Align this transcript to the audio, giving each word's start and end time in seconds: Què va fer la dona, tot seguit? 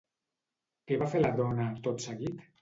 Què 0.91 0.97
va 1.01 1.09
fer 1.11 1.21
la 1.21 1.31
dona, 1.41 1.69
tot 1.89 2.07
seguit? 2.09 2.43